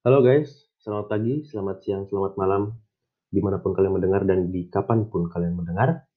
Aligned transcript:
Halo 0.00 0.24
guys, 0.24 0.48
selamat 0.80 1.12
pagi, 1.12 1.44
selamat 1.44 1.76
siang, 1.84 2.08
selamat 2.08 2.40
malam, 2.40 2.72
di 3.28 3.36
mana 3.44 3.60
pun 3.60 3.76
kalian 3.76 4.00
mendengar 4.00 4.24
dan 4.24 4.48
di 4.48 4.64
kapan 4.72 5.04
pun 5.12 5.28
kalian 5.28 5.52
mendengar. 5.52 6.08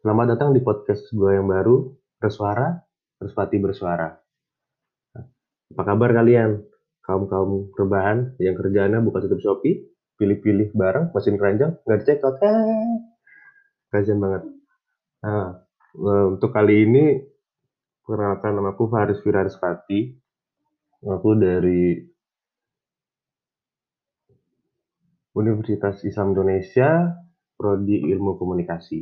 Selamat 0.00 0.32
datang 0.32 0.56
di 0.56 0.64
podcast 0.64 1.04
gue 1.12 1.36
yang 1.36 1.52
baru, 1.52 1.92
Bersuara, 2.16 2.80
Bersuati 3.20 3.60
Bersuara. 3.60 4.08
Apa 5.68 5.82
kabar 5.84 6.16
kalian? 6.16 6.64
Kaum-kaum 7.04 7.76
rebahan 7.76 8.40
yang 8.40 8.56
kerjaannya 8.56 9.04
buka 9.04 9.20
tutup 9.20 9.44
Shopee, 9.44 9.92
pilih-pilih 10.16 10.72
barang, 10.72 11.12
mesin 11.12 11.36
keranjang, 11.36 11.76
nggak 11.84 11.98
dicek 12.00 12.24
out. 12.24 12.40
Eh, 12.40 12.96
kasian 13.92 14.16
banget. 14.16 14.48
Nah, 15.20 15.60
eh, 15.92 16.24
untuk 16.24 16.48
kali 16.48 16.88
ini, 16.88 17.20
perkenalkan 18.00 18.56
nama 18.56 18.72
aku 18.72 18.88
Faris 18.88 19.20
Firarisfati. 19.20 20.24
Aku 21.04 21.36
dari 21.36 22.11
Universitas 25.32 26.04
Islam 26.04 26.36
Indonesia, 26.36 27.08
Prodi 27.56 28.04
Ilmu 28.04 28.36
Komunikasi. 28.36 29.00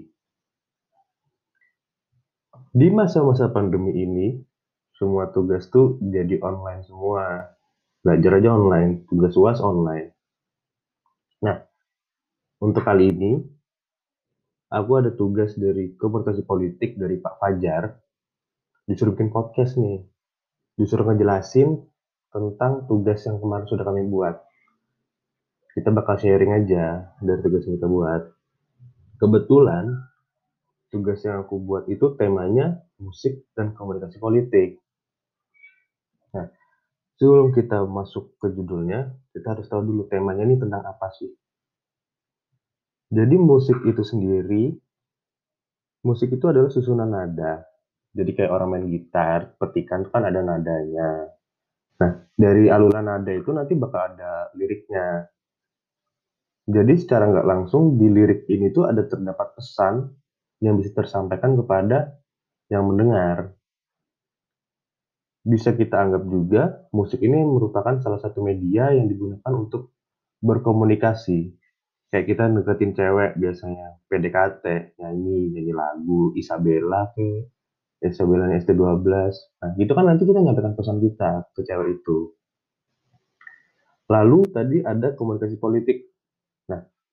Di 2.70 2.86
masa-masa 2.94 3.50
pandemi 3.50 3.98
ini, 3.98 4.38
semua 4.94 5.34
tugas 5.34 5.66
tuh 5.74 5.98
jadi 5.98 6.38
online 6.38 6.86
semua. 6.86 7.50
Belajar 8.00 8.38
aja 8.38 8.54
online, 8.54 9.10
tugas 9.10 9.34
UAS 9.34 9.58
online. 9.58 10.14
Nah, 11.42 11.56
untuk 12.62 12.86
kali 12.86 13.10
ini, 13.10 13.42
aku 14.70 14.90
ada 15.02 15.10
tugas 15.10 15.58
dari 15.58 15.98
komunikasi 15.98 16.46
politik 16.46 16.94
dari 16.94 17.18
Pak 17.18 17.42
Fajar, 17.42 17.90
disuruh 18.86 19.18
bikin 19.18 19.34
podcast 19.34 19.74
nih. 19.76 20.06
Disuruh 20.78 21.10
ngejelasin 21.10 21.74
tentang 22.30 22.86
tugas 22.86 23.26
yang 23.26 23.42
kemarin 23.42 23.66
sudah 23.66 23.84
kami 23.84 24.06
buat 24.06 24.49
kita 25.76 25.88
bakal 25.94 26.18
sharing 26.18 26.52
aja 26.54 27.14
dari 27.22 27.40
tugas 27.40 27.62
yang 27.66 27.78
kita 27.78 27.88
buat. 27.88 28.22
Kebetulan 29.20 29.84
tugas 30.90 31.22
yang 31.22 31.46
aku 31.46 31.62
buat 31.62 31.86
itu 31.86 32.18
temanya 32.18 32.82
musik 32.98 33.46
dan 33.54 33.72
komunikasi 33.78 34.18
politik. 34.18 34.82
Nah, 36.34 36.50
sebelum 37.16 37.54
kita 37.54 37.86
masuk 37.86 38.34
ke 38.42 38.50
judulnya, 38.50 39.14
kita 39.30 39.54
harus 39.54 39.70
tahu 39.70 39.86
dulu 39.86 40.02
temanya 40.10 40.42
ini 40.42 40.58
tentang 40.58 40.82
apa 40.82 41.08
sih. 41.14 41.30
Jadi 43.10 43.34
musik 43.38 43.82
itu 43.86 44.02
sendiri, 44.06 44.70
musik 46.06 46.30
itu 46.30 46.44
adalah 46.46 46.70
susunan 46.70 47.10
nada. 47.10 47.66
Jadi 48.10 48.34
kayak 48.34 48.50
orang 48.50 48.68
main 48.74 48.86
gitar, 48.90 49.54
petikan 49.58 50.06
kan 50.10 50.26
ada 50.26 50.42
nadanya. 50.42 51.30
Nah, 52.02 52.12
dari 52.34 52.66
alunan 52.66 53.06
nada 53.06 53.30
itu 53.30 53.50
nanti 53.54 53.74
bakal 53.78 54.14
ada 54.14 54.50
liriknya. 54.58 55.30
Jadi 56.70 56.94
secara 56.94 57.26
nggak 57.26 57.46
langsung 57.50 57.98
di 57.98 58.06
lirik 58.06 58.46
ini 58.46 58.70
tuh 58.70 58.86
ada 58.86 59.02
terdapat 59.02 59.58
pesan 59.58 60.06
yang 60.62 60.78
bisa 60.78 60.94
tersampaikan 60.94 61.58
kepada 61.58 62.14
yang 62.70 62.86
mendengar. 62.86 63.58
Bisa 65.42 65.74
kita 65.74 65.98
anggap 65.98 66.22
juga 66.30 66.86
musik 66.94 67.18
ini 67.26 67.42
merupakan 67.42 67.98
salah 67.98 68.22
satu 68.22 68.44
media 68.44 68.94
yang 68.94 69.10
digunakan 69.10 69.50
untuk 69.50 69.90
berkomunikasi. 70.38 71.58
Kayak 72.10 72.26
kita 72.26 72.44
deketin 72.50 72.92
cewek 72.94 73.30
biasanya, 73.38 74.02
PDKT, 74.10 74.98
nyanyi, 74.98 75.50
nyanyi 75.54 75.72
lagu, 75.74 76.34
Isabella 76.34 77.10
ke, 77.14 77.46
Isabella 78.02 78.50
ST12. 78.50 79.06
Nah, 79.62 79.70
itu 79.78 79.92
kan 79.94 80.04
nanti 80.10 80.26
kita 80.26 80.42
nyampaikan 80.42 80.74
pesan 80.74 80.98
kita 80.98 81.50
ke 81.54 81.62
cewek 81.62 82.02
itu. 82.02 82.34
Lalu 84.10 84.38
tadi 84.50 84.82
ada 84.82 85.14
komunikasi 85.14 85.62
politik 85.62 86.09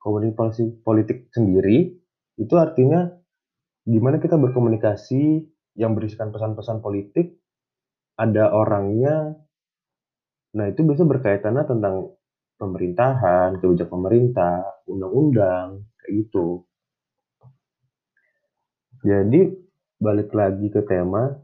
komunikasi 0.07 0.88
politik 0.88 1.28
sendiri 1.35 1.91
itu 2.40 2.53
artinya 2.56 3.12
gimana 3.84 4.23
kita 4.23 4.40
berkomunikasi 4.40 5.44
yang 5.75 6.00
berisikan 6.00 6.31
pesan-pesan 6.31 6.79
politik 6.79 7.35
ada 8.16 8.56
orangnya. 8.56 9.35
Nah 10.56 10.66
itu 10.72 10.79
biasa 10.88 11.03
berkaitannya 11.03 11.63
tentang 11.68 12.16
pemerintahan 12.56 13.59
kebijakan 13.59 13.91
pemerintah 13.91 14.63
undang-undang 14.88 15.84
kayak 16.00 16.12
gitu. 16.24 16.63
Jadi 19.03 19.53
balik 20.00 20.31
lagi 20.31 20.72
ke 20.72 20.81
tema 20.88 21.35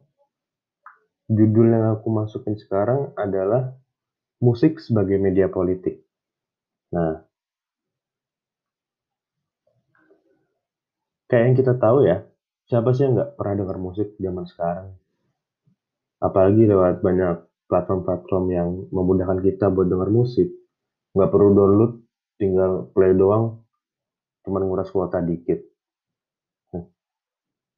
judul 1.27 1.67
yang 1.67 1.99
aku 1.99 2.07
masukin 2.09 2.55
sekarang 2.57 3.11
adalah 3.19 3.75
musik 4.41 4.79
sebagai 4.81 5.21
media 5.21 5.51
politik. 5.51 6.01
Nah 6.89 7.32
Kayak 11.33 11.49
yang 11.49 11.57
kita 11.57 11.73
tahu 11.81 12.05
ya, 12.05 12.29
siapa 12.69 12.93
sih 12.93 13.09
yang 13.09 13.17
nggak 13.17 13.41
pernah 13.41 13.65
dengar 13.65 13.81
musik 13.81 14.13
zaman 14.21 14.45
sekarang? 14.45 14.93
Apalagi 16.21 16.69
lewat 16.69 17.01
banyak 17.01 17.49
platform-platform 17.65 18.45
yang 18.53 18.69
memudahkan 18.93 19.41
kita 19.41 19.73
buat 19.73 19.89
dengar 19.89 20.13
musik. 20.13 20.53
Nggak 21.17 21.33
perlu 21.33 21.49
download, 21.57 22.05
tinggal 22.37 22.85
play 22.93 23.17
doang, 23.17 23.65
cuma 24.45 24.61
nguras 24.61 24.93
kuota 24.93 25.25
dikit. 25.25 25.57
Nah, 26.77 26.85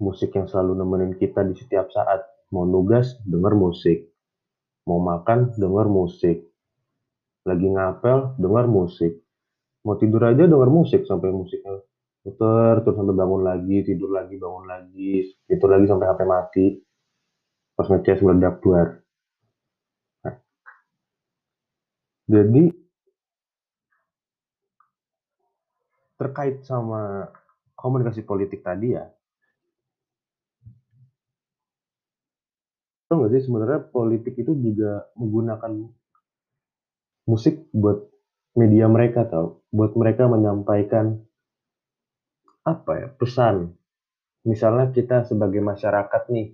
musik 0.04 0.36
yang 0.36 0.52
selalu 0.52 0.76
nemenin 0.76 1.16
kita 1.16 1.48
di 1.48 1.56
setiap 1.56 1.88
saat. 1.96 2.28
Mau 2.52 2.68
nugas, 2.68 3.16
denger 3.24 3.56
musik. 3.56 4.12
Mau 4.84 5.00
makan, 5.00 5.56
denger 5.56 5.88
musik. 5.88 6.44
Lagi 7.48 7.72
ngapel, 7.72 8.36
denger 8.36 8.68
musik. 8.68 9.16
Mau 9.88 9.96
tidur 9.96 10.28
aja 10.28 10.44
denger 10.44 10.68
musik 10.68 11.08
sampai 11.08 11.32
musiknya 11.32 11.80
Puter 12.26 12.82
terus 12.82 12.98
sampai 12.98 13.14
bangun 13.14 13.46
lagi, 13.46 13.86
tidur 13.86 14.10
lagi, 14.10 14.34
bangun 14.42 14.66
lagi, 14.66 15.30
tidur 15.46 15.70
lagi 15.70 15.86
sampai 15.86 16.10
HP 16.10 16.22
mati. 16.26 16.66
Pas 17.78 17.86
ngecas 17.86 18.24
meledak. 18.26 18.58
Nah, 20.26 20.36
jadi 22.26 22.64
terkait 26.18 26.66
sama 26.66 27.30
komunikasi 27.78 28.24
politik 28.24 28.64
tadi 28.66 28.96
ya, 28.96 29.06
tau 33.06 33.20
nggak 33.20 33.36
sih 33.36 33.44
sebenarnya 33.46 33.86
politik 33.92 34.40
itu 34.40 34.56
juga 34.56 35.12
menggunakan 35.20 35.94
musik 37.28 37.68
buat 37.76 38.08
media 38.56 38.88
mereka 38.88 39.28
tau, 39.28 39.62
buat 39.76 39.92
mereka 40.00 40.32
menyampaikan 40.32 41.25
apa 42.66 42.92
ya, 42.98 43.08
pesan. 43.14 43.72
Misalnya 44.46 44.90
kita 44.94 45.26
sebagai 45.26 45.62
masyarakat 45.62 46.24
nih, 46.34 46.54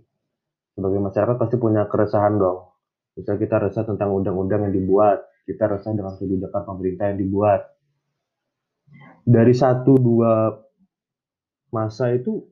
sebagai 0.75 0.99
masyarakat 0.99 1.35
pasti 1.39 1.55
punya 1.59 1.87
keresahan 1.87 2.35
dong. 2.39 2.71
Misalnya 3.15 3.39
kita 3.43 3.55
resah 3.59 3.83
tentang 3.83 4.15
undang-undang 4.15 4.67
yang 4.67 4.75
dibuat, 4.75 5.27
kita 5.43 5.67
resah 5.67 5.91
dengan 5.91 6.15
kebijakan 6.15 6.63
pemerintah 6.63 7.11
yang 7.11 7.19
dibuat. 7.19 7.61
Dari 9.21 9.53
satu 9.53 9.95
dua 9.99 10.51
masa 11.71 12.11
itu 12.11 12.51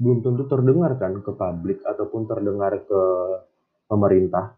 belum 0.00 0.24
tentu 0.24 0.48
terdengar 0.48 0.96
kan 0.96 1.20
ke 1.20 1.32
publik 1.34 1.84
ataupun 1.84 2.26
terdengar 2.26 2.72
ke 2.82 3.02
pemerintah. 3.86 4.56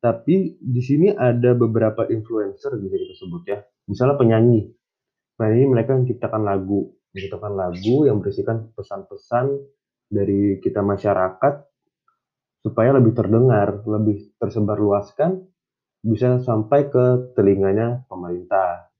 Tapi 0.00 0.56
di 0.56 0.80
sini 0.80 1.12
ada 1.12 1.52
beberapa 1.52 2.08
influencer 2.08 2.72
bisa 2.80 2.96
kita 2.96 3.14
sebut 3.20 3.42
ya. 3.44 3.58
Misalnya 3.84 4.16
penyanyi. 4.16 4.79
Nah 5.40 5.48
ini 5.48 5.64
mereka 5.72 5.96
menciptakan 5.96 6.44
lagu, 6.44 6.92
menciptakan 7.16 7.52
lagu 7.56 8.04
yang 8.04 8.20
berisikan 8.20 8.68
pesan-pesan 8.76 9.56
dari 10.12 10.60
kita 10.60 10.84
masyarakat 10.84 11.64
supaya 12.60 12.92
lebih 12.92 13.16
terdengar, 13.16 13.80
lebih 13.88 14.36
tersebar 14.36 14.76
luaskan, 14.76 15.48
bisa 16.04 16.44
sampai 16.44 16.92
ke 16.92 17.32
telinganya 17.32 18.04
pemerintah. 18.04 18.92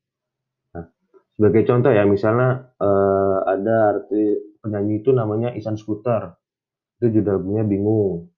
Nah, 0.72 0.88
sebagai 1.37 1.69
contoh 1.69 1.92
ya, 1.92 2.08
misalnya 2.08 2.72
eh, 2.81 3.38
ada 3.44 3.76
arti 3.96 4.56
penyanyi 4.64 5.04
itu 5.04 5.12
namanya 5.12 5.52
Isan 5.52 5.76
Scooter, 5.76 6.40
itu 7.00 7.20
judul 7.20 7.37
lagunya 7.37 7.64
Bingung, 7.69 8.32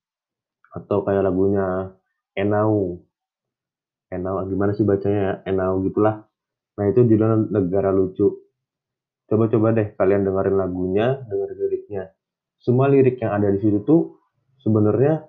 atau 0.74 1.06
kayak 1.06 1.22
lagunya 1.22 1.94
Enau, 2.34 2.98
Enau 4.10 4.42
gimana 4.50 4.74
sih 4.74 4.82
bacanya 4.82 5.20
ya, 5.22 5.34
Enau 5.54 5.86
gitulah. 5.86 6.31
Nah 6.78 6.84
itu 6.88 7.04
judulnya 7.04 7.52
Negara 7.52 7.92
Lucu. 7.92 8.32
Coba-coba 9.28 9.72
deh 9.72 9.96
kalian 9.96 10.28
dengerin 10.28 10.56
lagunya, 10.56 11.20
dengerin 11.24 11.58
liriknya. 11.68 12.02
Semua 12.60 12.86
lirik 12.88 13.18
yang 13.18 13.32
ada 13.36 13.48
di 13.50 13.58
situ 13.58 13.82
tuh 13.82 14.20
sebenarnya 14.62 15.24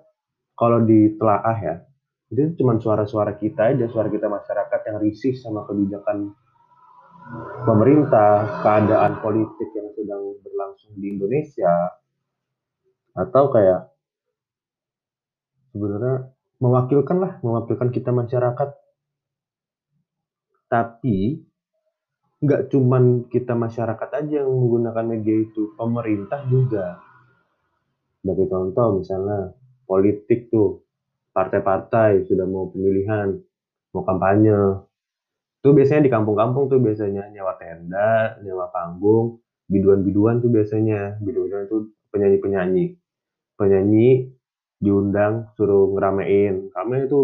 kalau 0.54 0.86
ditelaah 0.86 1.58
ya, 1.58 1.74
itu 2.30 2.54
cuma 2.62 2.78
suara-suara 2.78 3.34
kita 3.34 3.74
aja, 3.74 3.90
suara 3.90 4.06
kita 4.06 4.30
masyarakat 4.30 4.80
yang 4.86 4.96
risih 5.02 5.34
sama 5.34 5.66
kebijakan 5.66 6.30
pemerintah, 7.66 8.62
keadaan 8.62 9.18
politik 9.18 9.66
yang 9.74 9.90
sedang 9.98 10.38
berlangsung 10.46 10.94
di 10.94 11.10
Indonesia, 11.10 11.74
atau 13.18 13.50
kayak 13.50 13.90
sebenarnya 15.74 16.30
mewakilkan 16.62 17.16
lah, 17.18 17.32
mewakilkan 17.42 17.90
kita 17.90 18.14
masyarakat 18.14 18.68
Tapi 20.74 21.38
nggak 22.42 22.66
cuman 22.74 23.30
kita 23.30 23.54
masyarakat 23.54 24.10
aja 24.10 24.42
yang 24.42 24.50
menggunakan 24.50 25.06
media 25.06 25.46
itu, 25.46 25.70
pemerintah 25.78 26.42
juga. 26.50 26.98
Sebagai 28.18 28.50
contoh 28.50 28.98
misalnya 28.98 29.54
politik 29.86 30.50
tuh, 30.50 30.82
partai-partai 31.30 32.26
sudah 32.26 32.42
mau 32.42 32.66
pemilihan, 32.74 33.38
mau 33.94 34.02
kampanye. 34.02 34.82
Itu 35.62 35.70
biasanya 35.70 36.02
di 36.04 36.12
kampung-kampung 36.12 36.66
tuh 36.66 36.82
biasanya 36.82 37.30
nyewa 37.30 37.54
tenda, 37.54 38.34
nyewa 38.42 38.66
panggung, 38.74 39.38
biduan-biduan 39.70 40.42
tuh 40.42 40.50
biasanya, 40.50 41.22
biduan 41.22 41.70
tuh 41.70 41.94
penyanyi-penyanyi. 42.10 42.98
Penyanyi 43.54 44.34
diundang 44.82 45.54
suruh 45.54 45.94
ngeramein, 45.94 46.68
kami 46.74 47.06
itu 47.06 47.16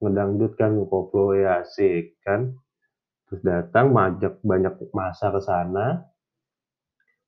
ngedangdut 0.00 0.56
kan, 0.56 0.74
ngekoplo 0.74 1.36
ya 1.36 1.62
asik 1.62 2.18
kan. 2.24 2.56
Terus 3.30 3.40
datang 3.46 3.94
majak 3.94 4.42
banyak 4.42 4.90
masa 4.90 5.30
ke 5.30 5.40
sana. 5.44 6.02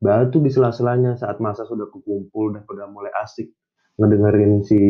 Baru 0.02 0.34
tuh 0.34 0.42
di 0.42 0.50
sela-selanya 0.50 1.14
saat 1.14 1.38
masa 1.38 1.62
sudah 1.62 1.86
kekumpul 1.86 2.58
dan 2.58 2.66
sudah 2.66 2.90
mulai 2.90 3.14
asik 3.22 3.54
ngedengerin 4.02 4.66
si 4.66 4.80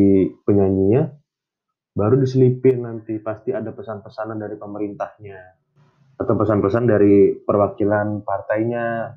penyanyinya, 0.48 1.10
baru 1.92 2.16
diselipin 2.16 2.86
nanti 2.86 3.20
pasti 3.20 3.52
ada 3.52 3.74
pesan-pesanan 3.76 4.40
dari 4.40 4.56
pemerintahnya 4.56 5.40
atau 6.16 6.34
pesan-pesan 6.38 6.84
dari 6.88 7.36
perwakilan 7.44 8.24
partainya. 8.24 9.12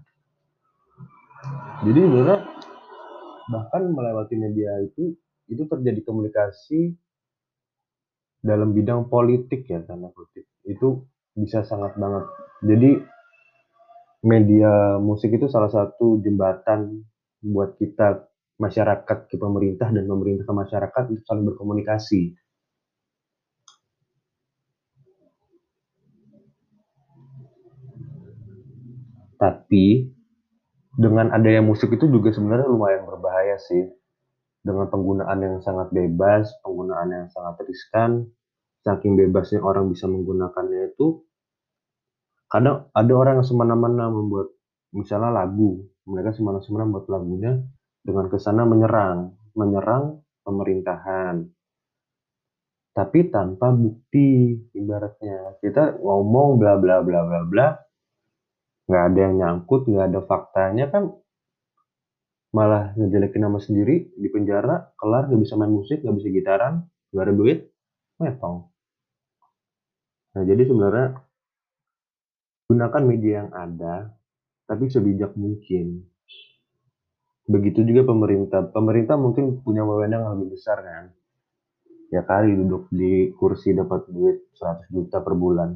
Jadi 1.86 2.00
sebenarnya 2.02 2.40
bahkan 3.46 3.82
melewati 3.94 4.36
media 4.36 4.74
itu 4.82 5.14
itu 5.46 5.64
terjadi 5.70 6.02
komunikasi 6.02 6.98
dalam 8.46 8.78
bidang 8.78 9.10
politik 9.10 9.66
ya 9.66 9.82
tanda 9.82 10.14
kutip 10.14 10.46
itu 10.70 11.02
bisa 11.34 11.66
sangat 11.66 11.98
banget. 11.98 12.30
Jadi 12.62 12.92
media 14.22 15.02
musik 15.02 15.34
itu 15.34 15.50
salah 15.50 15.74
satu 15.74 16.22
jembatan 16.22 17.02
buat 17.42 17.74
kita 17.82 18.30
masyarakat 18.62 19.18
ke 19.28 19.36
pemerintah 19.42 19.90
dan 19.90 20.06
pemerintah 20.06 20.46
ke 20.46 20.54
masyarakat 20.54 21.04
untuk 21.10 21.26
saling 21.26 21.46
berkomunikasi. 21.50 22.38
Tapi 29.36 30.16
dengan 30.96 31.36
adanya 31.36 31.60
musik 31.60 31.92
itu 31.92 32.08
juga 32.08 32.32
sebenarnya 32.32 32.72
lumayan 32.72 33.04
berbahaya 33.04 33.60
sih. 33.60 34.05
Dengan 34.66 34.90
penggunaan 34.90 35.38
yang 35.46 35.62
sangat 35.62 35.94
bebas, 35.94 36.50
penggunaan 36.66 37.14
yang 37.14 37.28
sangat 37.30 37.62
riskan, 37.70 38.26
saking 38.82 39.14
bebasnya 39.14 39.62
orang 39.62 39.94
bisa 39.94 40.10
menggunakannya 40.10 40.94
itu 40.94 41.22
kadang 42.46 42.90
ada 42.94 43.14
orang 43.18 43.42
yang 43.42 43.48
semena-mena 43.48 44.10
membuat 44.10 44.54
misalnya 44.94 45.34
lagu 45.34 45.82
mereka 46.06 46.34
semena-mena 46.34 46.86
membuat 46.86 47.08
lagunya 47.10 47.52
dengan 48.06 48.26
ke 48.30 48.38
sana 48.38 48.66
menyerang 48.66 49.34
menyerang 49.58 50.22
pemerintahan. 50.46 51.50
Tapi 52.96 53.28
tanpa 53.28 53.76
bukti 53.76 54.56
ibaratnya. 54.72 55.60
Kita 55.60 56.00
ngomong 56.00 56.56
bla 56.62 56.80
bla 56.80 57.04
bla 57.04 57.22
bla 57.28 57.42
bla 57.44 57.68
nggak 58.86 59.04
ada 59.12 59.20
yang 59.20 59.36
nyangkut 59.42 59.90
nggak 59.90 60.14
ada 60.14 60.22
faktanya 60.30 60.86
kan 60.94 61.10
malah 62.56 62.96
ngejelekin 62.96 63.44
nama 63.44 63.60
sendiri 63.60 64.16
di 64.16 64.28
penjara 64.32 64.96
kelar 64.96 65.28
nggak 65.28 65.44
bisa 65.44 65.60
main 65.60 65.76
musik 65.76 66.00
nggak 66.00 66.16
bisa 66.24 66.30
gitaran 66.32 66.88
nggak 67.12 67.24
ada 67.28 67.34
duit 67.36 67.60
metong 68.16 68.72
Nah, 70.36 70.44
jadi 70.44 70.68
sebenarnya 70.68 71.08
gunakan 72.68 73.04
media 73.08 73.34
yang 73.48 73.52
ada, 73.56 74.12
tapi 74.68 74.92
sebijak 74.92 75.32
mungkin. 75.40 76.04
Begitu 77.48 77.88
juga 77.88 78.04
pemerintah. 78.04 78.68
Pemerintah 78.68 79.16
mungkin 79.16 79.64
punya 79.64 79.88
wewenang 79.88 80.28
lebih 80.36 80.60
besar 80.60 80.84
kan. 80.84 81.06
Ya 82.12 82.28
kali 82.28 82.52
duduk 82.52 82.92
di 82.92 83.32
kursi 83.32 83.72
dapat 83.72 84.12
duit 84.12 84.52
100 84.60 84.92
juta 84.92 85.24
per 85.24 85.40
bulan. 85.40 85.72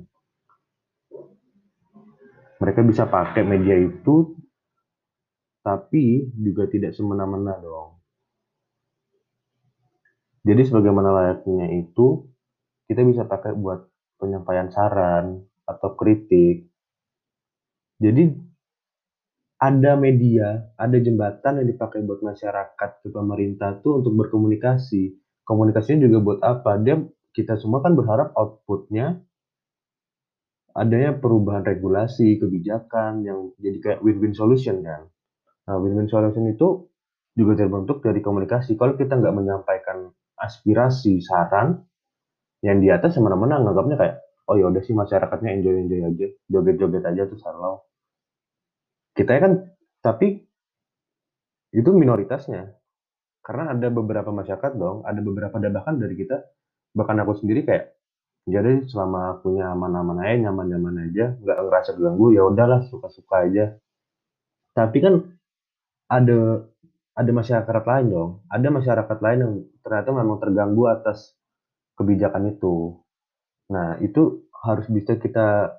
Mereka 2.59 2.83
bisa 2.83 3.07
pakai 3.07 3.47
media 3.47 3.79
itu, 3.79 4.35
tapi 5.61 6.31
juga 6.35 6.65
tidak 6.67 6.95
semena-mena 6.95 7.59
dong. 7.59 7.99
Jadi 10.47 10.61
sebagaimana 10.65 11.09
layaknya 11.11 11.67
itu, 11.75 12.25
kita 12.87 13.03
bisa 13.03 13.27
pakai 13.27 13.53
buat 13.53 13.85
penyampaian 14.17 14.71
saran 14.71 15.43
atau 15.67 15.89
kritik. 15.93 16.65
Jadi 17.99 18.23
ada 19.59 19.99
media, 19.99 20.71
ada 20.79 20.95
jembatan 20.95 21.59
yang 21.59 21.67
dipakai 21.67 21.99
buat 22.07 22.23
masyarakat 22.23 22.89
ke 23.03 23.07
pemerintah 23.11 23.83
tuh 23.83 23.99
untuk 23.99 24.15
berkomunikasi. 24.15 25.19
Komunikasinya 25.43 26.07
juga 26.07 26.17
buat 26.23 26.39
apa? 26.39 26.79
Dia 26.79 26.95
kita 27.35 27.59
semua 27.59 27.83
kan 27.83 27.93
berharap 27.93 28.31
outputnya 28.33 29.19
adanya 30.71 31.11
perubahan 31.19 31.67
regulasi, 31.67 32.39
kebijakan 32.39 33.27
yang 33.27 33.51
jadi 33.59 33.77
kayak 33.83 33.99
win-win 33.99 34.31
solution 34.31 34.79
kan. 34.79 35.11
Nah, 35.69 35.77
win-win 35.77 36.09
solution 36.09 36.49
itu 36.49 36.89
juga 37.37 37.53
terbentuk 37.53 38.01
dari 38.01 38.19
komunikasi. 38.25 38.73
Kalau 38.73 38.97
kita 38.97 39.21
nggak 39.21 39.35
menyampaikan 39.37 40.09
aspirasi, 40.41 41.21
saran, 41.21 41.85
yang 42.65 42.83
di 42.83 42.91
atas 42.91 43.15
semena-mena 43.15 43.61
nganggapnya 43.63 43.95
kayak 43.95 44.15
oh 44.51 44.55
ya 44.59 44.67
udah 44.67 44.83
sih 44.83 44.91
masyarakatnya 44.97 45.61
enjoy 45.61 45.75
enjoy 45.79 46.01
aja. 46.03 46.27
Joget-joget 46.51 47.03
aja 47.05 47.23
tuh 47.29 47.39
salau 47.39 47.85
kita 49.15 49.35
kan 49.39 49.53
tapi 49.99 50.47
itu 51.75 51.89
minoritasnya. 51.91 52.75
Karena 53.43 53.73
ada 53.73 53.87
beberapa 53.89 54.29
masyarakat 54.29 54.71
dong 54.77 55.01
ada 55.07 55.19
beberapa 55.23 55.55
bahkan 55.57 55.97
dari 55.97 56.15
kita 56.19 56.37
bahkan 56.93 57.17
aku 57.23 57.39
sendiri 57.39 57.65
kayak 57.65 57.95
jadi 58.49 58.85
selama 58.89 59.37
aku 59.37 59.57
nyaman-aman 59.57 60.21
aja 60.25 60.49
nyaman-nyaman 60.49 60.95
aja 61.09 61.37
nggak 61.37 61.57
ngerasa 61.65 61.91
ganggu 61.97 62.33
ya 62.35 62.43
udahlah 62.45 62.85
suka-suka 62.91 63.35
aja. 63.47 63.65
Tapi 64.75 64.97
kan 65.01 65.38
ada 66.09 66.65
ada 67.13 67.31
masyarakat 67.31 67.83
lain 67.85 68.05
dong 68.09 68.31
ada 68.49 68.67
masyarakat 68.73 69.17
lain 69.21 69.39
yang 69.39 69.53
ternyata 69.85 70.09
memang 70.11 70.37
terganggu 70.41 70.89
atas 70.89 71.39
kebijakan 71.99 72.55
itu. 72.55 72.95
Nah, 73.75 73.99
itu 73.99 74.47
harus 74.55 74.87
bisa 74.87 75.19
kita 75.19 75.75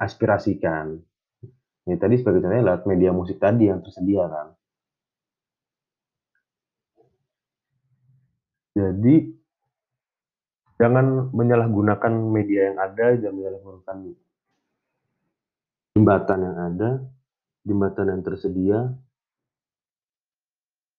aspirasikan. 0.00 0.96
Ini 1.84 1.96
tadi 2.00 2.16
sebagai 2.16 2.40
contohnya 2.40 2.64
lewat 2.64 2.88
media 2.88 3.12
musik 3.12 3.36
tadi 3.36 3.68
yang 3.68 3.84
tersedia 3.84 4.24
kan. 4.32 4.48
Jadi 8.72 9.14
jangan 10.80 11.28
menyalahgunakan 11.36 12.12
media 12.32 12.72
yang 12.72 12.78
ada, 12.80 13.06
jangan 13.18 13.36
menyalahgunakan 13.36 13.96
jembatan 15.96 16.38
yang 16.40 16.58
ada, 16.62 16.90
jembatan 17.66 18.06
yang 18.06 18.22
tersedia, 18.22 18.78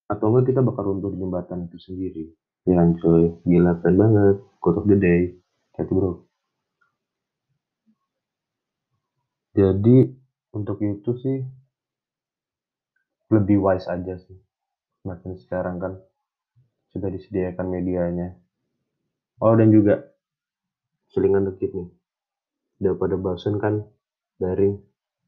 atau 0.10 0.25
enggak 0.34 0.51
kita 0.51 0.66
bakal 0.66 0.89
runtuh 0.89 1.13
jembatan 1.13 1.70
itu 1.70 1.78
sendiri. 1.78 2.24
Ya 2.66 2.82
cuy, 2.82 3.38
gila 3.46 3.78
keren 3.80 3.96
banget. 3.96 4.36
Quote 4.60 4.82
of 4.82 4.86
the 4.89 4.98
day. 4.98 5.22
Hati 5.78 5.94
bro. 5.94 6.25
Jadi 9.54 9.96
untuk 10.51 10.78
itu 10.82 11.12
sih 11.16 11.38
lebih 13.30 13.62
wise 13.62 13.88
aja 13.88 14.18
sih. 14.18 14.38
Semakin 15.01 15.38
sekarang 15.39 15.78
kan 15.78 15.94
sudah 16.89 17.10
disediakan 17.13 17.70
medianya. 17.70 18.36
Oh 19.39 19.54
dan 19.56 19.72
juga 19.72 20.04
selingan 21.13 21.48
dikit 21.54 21.72
nih. 21.72 21.89
Udah 22.82 22.94
pada 22.98 23.16
bosen 23.16 23.56
kan 23.62 23.86
daring 24.42 24.82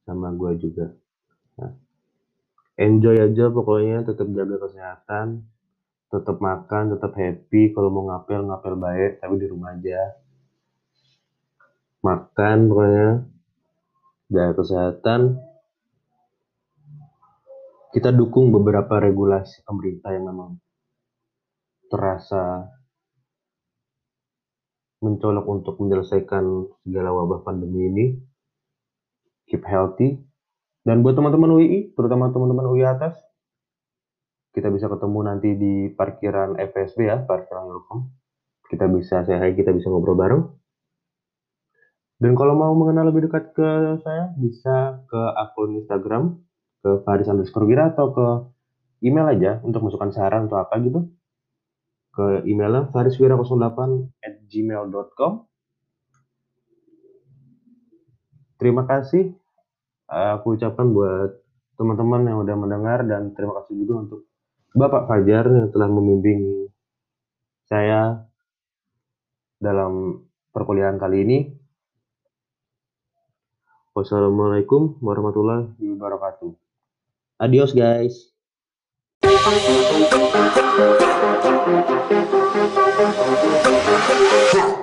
sama 0.03 0.33
gua 0.35 0.57
juga. 0.57 0.91
Nah, 1.59 1.71
enjoy 2.81 3.21
aja 3.21 3.45
pokoknya 3.53 4.01
tetap 4.03 4.25
jaga 4.33 4.57
kesehatan 4.57 5.45
tetap 6.11 6.43
makan, 6.43 6.91
tetap 6.93 7.15
happy. 7.15 7.71
Kalau 7.71 7.87
mau 7.87 8.11
ngapel, 8.11 8.43
ngapel 8.43 8.75
baik, 8.75 9.11
tapi 9.23 9.33
di 9.39 9.47
rumah 9.47 9.71
aja. 9.71 10.19
Makan 12.03 12.57
pokoknya, 12.67 13.09
jaga 14.27 14.53
kesehatan. 14.59 15.39
Kita 17.91 18.11
dukung 18.11 18.51
beberapa 18.51 18.99
regulasi 18.99 19.63
pemerintah 19.67 20.15
yang 20.15 20.31
memang 20.31 20.51
terasa 21.91 22.71
mencolok 25.03 25.45
untuk 25.47 25.75
menyelesaikan 25.79 26.71
segala 26.87 27.11
wabah 27.11 27.43
pandemi 27.43 27.87
ini. 27.87 28.05
Keep 29.51 29.63
healthy. 29.67 30.23
Dan 30.81 31.05
buat 31.05 31.13
teman-teman 31.13 31.61
UI, 31.61 31.93
terutama 31.93 32.33
teman-teman 32.33 32.65
UI 32.73 32.81
atas, 32.81 33.13
kita 34.51 34.73
bisa 34.73 34.89
ketemu 34.89 35.19
nanti 35.21 35.49
di 35.53 35.73
parkiran 35.93 36.57
FSB 36.57 36.99
ya, 37.05 37.17
parkiran 37.21 37.69
Wilcom. 37.69 38.09
Kita 38.65 38.89
bisa 38.89 39.21
saya 39.23 39.51
kita 39.53 39.71
bisa 39.71 39.93
ngobrol 39.93 40.17
bareng. 40.17 40.43
Dan 42.21 42.37
kalau 42.37 42.53
mau 42.53 42.73
mengenal 42.77 43.09
lebih 43.09 43.29
dekat 43.29 43.53
ke 43.53 43.69
saya, 44.05 44.33
bisa 44.37 45.01
ke 45.09 45.21
akun 45.37 45.81
Instagram, 45.81 46.37
ke 46.81 47.01
Faris 47.05 47.29
underscore 47.29 47.65
Wira 47.65 47.93
atau 47.93 48.13
ke 48.13 48.27
email 49.01 49.25
aja 49.25 49.51
untuk 49.65 49.85
masukkan 49.85 50.13
saran 50.13 50.45
atau 50.45 50.61
apa 50.61 50.77
gitu. 50.81 51.09
Ke 52.11 52.45
emailnya 52.45 52.91
fariswira08 52.93 53.79
at 54.21 54.35
gmail.com. 54.45 55.31
Terima 58.61 58.85
kasih 58.85 59.40
aku 60.11 60.59
ucapkan 60.59 60.91
buat 60.91 61.39
teman-teman 61.79 62.27
yang 62.27 62.37
udah 62.43 62.55
mendengar 62.59 62.99
dan 63.07 63.31
terima 63.31 63.63
kasih 63.63 63.79
juga 63.79 63.93
untuk 64.03 64.21
Bapak 64.75 65.07
Fajar 65.07 65.47
yang 65.47 65.71
telah 65.71 65.87
membimbing 65.87 66.67
saya 67.67 68.27
dalam 69.59 70.23
perkuliahan 70.51 70.99
kali 70.99 71.23
ini. 71.23 71.39
Wassalamualaikum 73.91 74.99
warahmatullahi 75.03 75.75
wabarakatuh. 75.79 76.55
Adios 77.39 77.75
guys. 77.75 78.31
Huh. 84.51 84.80